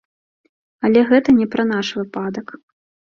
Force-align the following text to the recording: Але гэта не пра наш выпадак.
Але 0.87 1.03
гэта 1.11 1.35
не 1.39 1.47
пра 1.57 1.63
наш 1.73 1.87
выпадак. 1.99 2.47